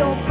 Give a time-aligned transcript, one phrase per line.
[0.00, 0.29] don't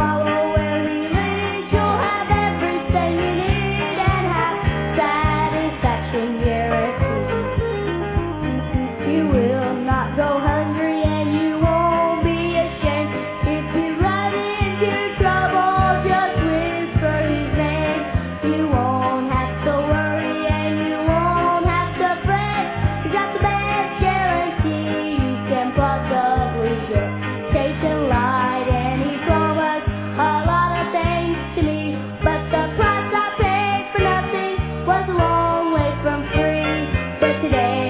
[37.41, 37.88] today.